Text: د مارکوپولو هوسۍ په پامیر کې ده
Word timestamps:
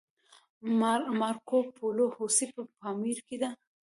د 0.61 0.63
مارکوپولو 1.21 2.03
هوسۍ 2.15 2.47
په 2.55 2.61
پامیر 2.79 3.17
کې 3.27 3.37
ده 3.41 3.49